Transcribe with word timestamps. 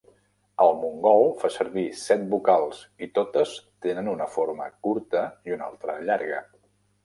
El 0.63 0.71
mongol 0.77 1.29
fa 1.41 1.51
servir 1.55 1.83
set 2.05 2.23
vocals 2.33 2.81
i 3.07 3.11
totes 3.19 3.53
tenen 3.89 4.11
una 4.17 4.31
forma 4.39 4.71
curta 4.89 5.25
i 5.51 5.59
una 5.61 5.71
altra 5.73 6.01
llarga. 6.11 6.45